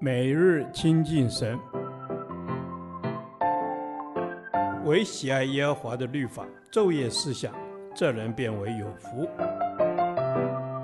[0.00, 1.58] 每日亲近神，
[4.84, 7.54] 唯喜爱耶和华的律法，昼夜思想，
[7.94, 9.28] 这人便为有福。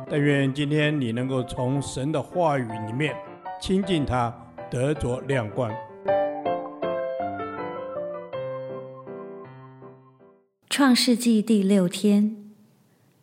[0.08, 3.14] 但愿今天你能够从神的话语里面
[3.60, 4.34] 亲近他，
[4.70, 5.70] 得着亮光。
[10.68, 12.36] 创世纪第六天，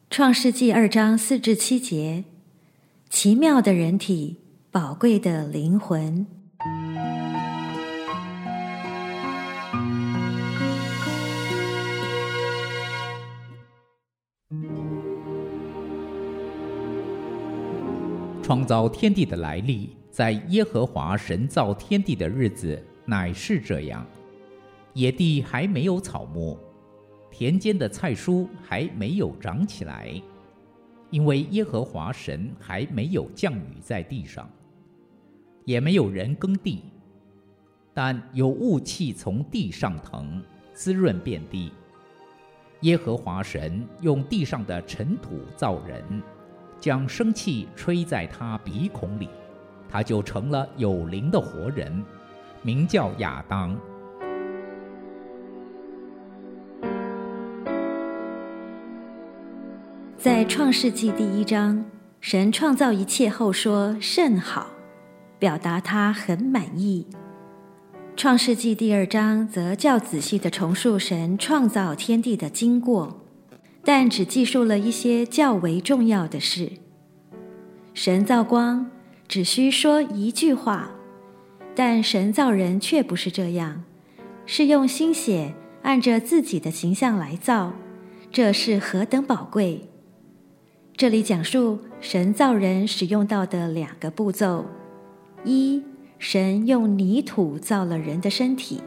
[0.10, 2.24] 创世纪二章四至七节，
[3.10, 4.38] 奇妙的人体。
[4.80, 6.24] 宝贵的灵魂。
[18.44, 24.06] 创造天地的来历，在耶和华神造天地的日子，乃是这样：
[24.94, 26.56] 野地还没有草木，
[27.32, 30.22] 田间的菜蔬还没有长起来，
[31.10, 34.48] 因为耶和华神还没有降雨在地上。
[35.68, 36.82] 也没有人耕地，
[37.94, 40.42] 但有雾气从地上腾，
[40.74, 41.74] 滋润遍地。
[42.84, 46.02] 耶和华神用地上的尘土造人，
[46.80, 49.28] 将生气吹在他鼻孔里，
[49.90, 52.02] 他就成了有灵的活人，
[52.62, 53.78] 名叫亚当。
[60.18, 61.84] 在创世纪第一章，
[62.22, 64.68] 神创造一切后说甚好。
[65.40, 67.06] 表达他很满意。
[68.16, 73.22] 创世纪第二章则较仔细地重述神创造天地的经过，
[73.84, 76.72] 但只记述了一些较为重要的事。
[77.94, 78.90] 神造光，
[79.28, 80.92] 只需说一句话，
[81.76, 83.84] 但神造人却不是这样，
[84.48, 87.74] 是用心血按着自己的形象来造，
[88.32, 89.88] 这是何等宝贵！
[90.96, 94.66] 这里讲述神造人使用到的两个步骤。
[95.44, 95.84] 一，
[96.20, 98.82] 神用泥土造了人的身体；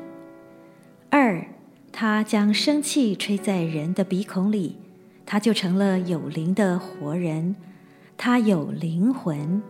[1.09, 1.47] 二，
[1.93, 4.77] 他将生气吹在人的鼻孔里，
[5.25, 7.57] 他就成了有灵的活人，
[8.17, 9.63] 他有灵魂。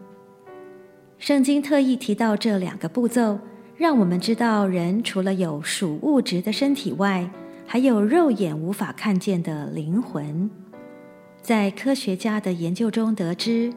[1.19, 3.39] 圣经特意提到这两个步骤，
[3.77, 7.31] 让我们知道人除了有属物质的身体外，
[7.67, 10.51] 还有肉眼无法看见的灵魂。
[11.43, 13.73] 在科学家的研究中得知，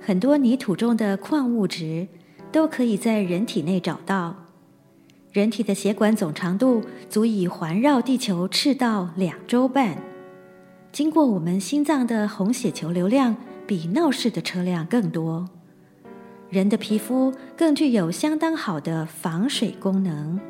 [0.00, 2.08] 很多泥土中的矿物质。
[2.52, 4.34] 都可以在人体内找到。
[5.32, 9.96] 人体的血管总长度足以环绕地球赤道两周半，
[10.90, 15.48] 经过我们心脏的红血球流量比闹市的车辆更多。
[16.48, 20.40] 人的皮肤更具有相当好的防水功能。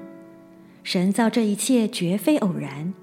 [0.83, 2.95] 神造这一切绝非偶然。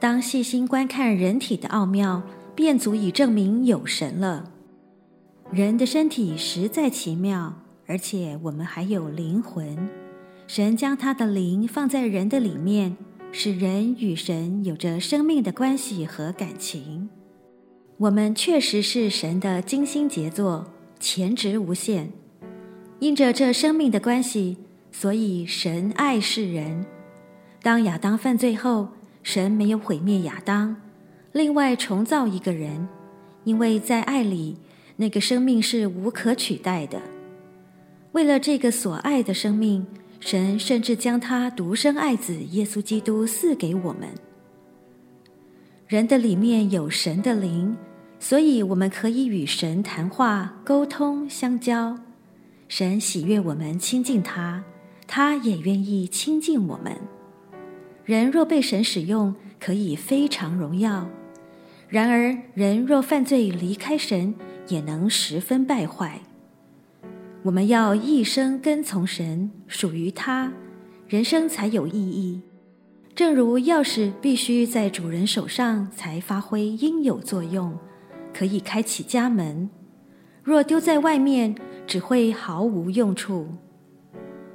[0.00, 2.22] 当细心观看人体的奥妙，
[2.54, 4.50] 便足以证明有神了。
[5.50, 7.52] 人的身体实在奇妙。
[7.86, 9.88] 而且我们还有灵魂，
[10.46, 12.96] 神将他的灵放在人的里面，
[13.30, 17.08] 使人与神有着生命的关系和感情。
[17.98, 20.66] 我们确实是神的精心杰作，
[20.98, 22.10] 潜质无限。
[22.98, 24.56] 因着这生命的关系，
[24.90, 26.84] 所以神爱世人。
[27.62, 28.88] 当亚当犯罪后，
[29.22, 30.76] 神没有毁灭亚当，
[31.32, 32.88] 另外重造一个人，
[33.44, 34.56] 因为在爱里，
[34.96, 37.00] 那个生命是无可取代的。
[38.16, 39.86] 为了这个所爱的生命，
[40.20, 44.08] 神甚至将他独生爱子耶稣基督赐给我们。
[45.86, 47.76] 人的里面有神的灵，
[48.18, 51.98] 所以我们可以与神谈话、沟通、相交。
[52.68, 54.64] 神喜悦我们亲近他，
[55.06, 56.96] 他也愿意亲近我们。
[58.06, 61.04] 人若被神使用，可以非常荣耀；
[61.90, 64.34] 然而，人若犯罪离开神，
[64.68, 66.22] 也能十分败坏。
[67.46, 70.52] 我们要一生跟从神，属于他，
[71.06, 72.42] 人生才有意义。
[73.14, 77.78] 正如钥匙必须在主人手上才发挥应有作用，
[78.34, 79.68] 可以开启家门；
[80.42, 81.54] 若丢在外面，
[81.86, 83.46] 只会毫无用处。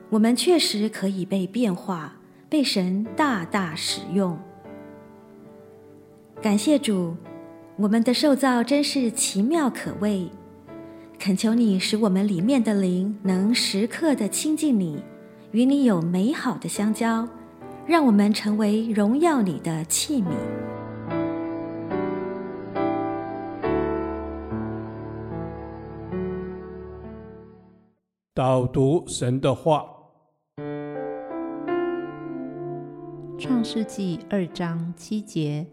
[0.10, 2.18] 我们确实可以被变化，
[2.50, 4.38] 被神大大使用。
[6.42, 7.16] 感谢主，
[7.78, 10.30] 我们的受造真是奇妙可畏。
[11.22, 15.04] 恳求你使我们里面的灵能时刻的亲近你，
[15.52, 17.30] 与你有美好的相交，
[17.86, 20.32] 让我们成为荣耀你的器皿。
[28.34, 29.86] 导读神的话，
[33.38, 35.68] 创世纪二章七节：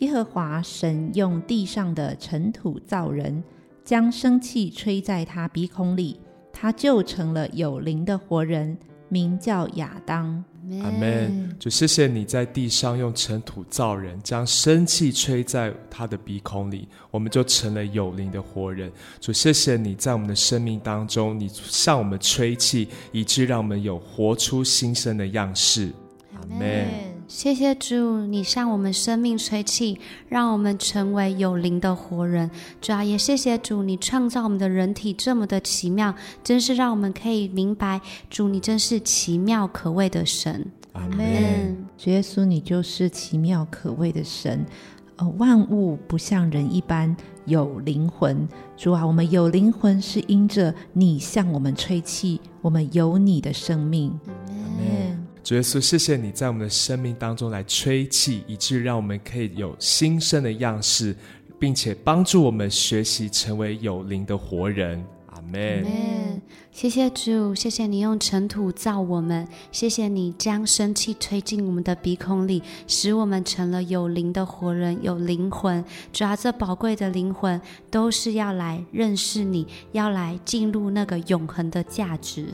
[0.00, 3.42] 耶和华神用地上的尘土造人。
[3.84, 6.20] 将生气吹在他鼻孔里，
[6.52, 8.76] 他就成了有灵的活人，
[9.08, 10.44] 名叫亚当。
[10.82, 11.56] 阿门。
[11.58, 18.92] 主谢谢你在地上用尘土造人，将生气吹在他的鼻孔里，我们就成了有灵的活人。
[19.20, 25.90] 主谢谢你在我们的生命当中，你向我们吹气，以致让我们有活出新生的样式。
[26.34, 27.09] 阿门。
[27.30, 32.50] 谢谢主，你向我们生命吹气，让我们成为有灵的活人。
[32.80, 36.12] 主啊，也谢谢主，你创造我们的人体这么的奇妙，
[36.42, 40.66] 真是让我们可以明白，主你真是奇妙可畏的神。
[40.94, 41.86] 阿门。
[41.96, 44.66] 主耶稣，你就是奇妙可畏的神。
[45.14, 48.48] 呃，万物不像人一般有灵魂。
[48.76, 54.18] 主啊，我们有灵魂是因着你向我们吹气，我们有你的生命。
[54.26, 55.09] 阿门。
[55.42, 61.16] 主耶稣，谢谢你在我们的生命当中来吹气，以致让我们可以有新生的样式，
[61.58, 65.02] 并且帮助我们学习成为有灵的活人。
[65.26, 66.40] 阿门。
[66.70, 75.84] 谢谢主，谢谢你用尘土造我们，谢谢你将生气吹进我们的鼻孔里，使我们成了有灵的活人，有灵魂。
[76.12, 77.60] 主啊，这宝贵的灵魂
[77.90, 82.46] 都是要来认识你，要来进入那个永恒的价值。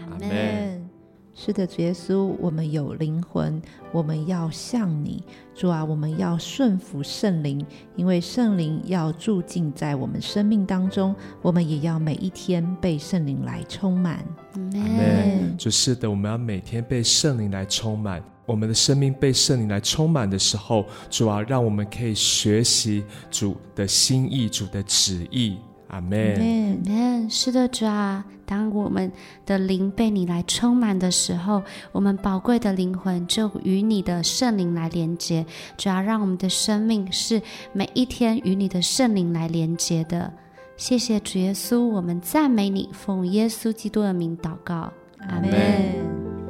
[0.00, 0.90] 阿门。
[1.34, 5.24] 是的，主耶稣，我们有灵魂，我们要像你，
[5.54, 7.64] 主啊，我们要顺服圣灵，
[7.96, 14.24] 因为圣灵要住进在我们生命当中，我们也要每一天被圣灵来充满。
[14.54, 15.56] 阿门。
[15.56, 25.56] 就是的，我们要每天被圣灵来充满，我们的生命被圣灵来充满的时候，主啊，让我们可以学习主的心意，主的旨意。
[25.92, 27.28] 阿门，阿门。
[27.28, 29.12] 是的，主啊，当我们
[29.44, 31.62] 的灵被你来充满的时候，
[31.92, 35.44] 我们宝贵的灵魂就与你的圣灵来连接。
[35.76, 37.42] 主要，让我们的生命是
[37.74, 40.32] 每一天与你的圣灵来连接的。
[40.78, 44.90] 谢谢主耶稣，我们赞美你，奉耶稣基督的名祷告。
[45.28, 45.52] 阿门。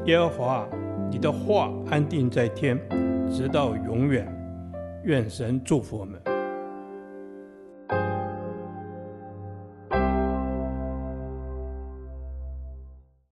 [0.07, 0.67] 耶和华，
[1.11, 2.79] 你的话安定在天，
[3.29, 4.25] 直到永远。
[5.05, 6.32] 愿神祝福我们。